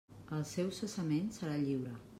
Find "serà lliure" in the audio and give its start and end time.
1.39-1.95